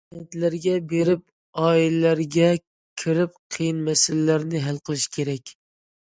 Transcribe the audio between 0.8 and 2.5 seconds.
بېرىپ، ئائىلىلەرگە